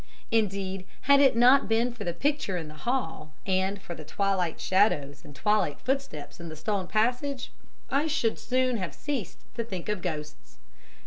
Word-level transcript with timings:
Indeed, 0.31 0.87
had 1.01 1.19
it 1.19 1.35
not 1.35 1.67
been 1.69 1.93
for 1.93 2.03
the 2.05 2.11
picture 2.13 2.57
in 2.57 2.69
the 2.69 2.73
hall, 2.73 3.33
and 3.45 3.79
for 3.79 3.93
the 3.93 4.03
twilight 4.03 4.59
shadows 4.59 5.23
and 5.23 5.35
twilight 5.35 5.79
footsteps 5.79 6.39
in 6.39 6.49
the 6.49 6.55
stone 6.55 6.87
passage, 6.87 7.51
I 7.91 8.07
should 8.07 8.39
soon 8.39 8.77
have 8.77 8.95
ceased 8.95 9.41
to 9.53 9.63
think 9.63 9.89
of 9.89 10.01
ghosts. 10.01 10.57